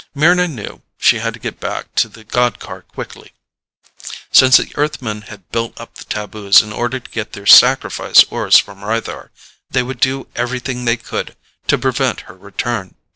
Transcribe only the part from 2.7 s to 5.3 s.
quickly. Since the Earthmen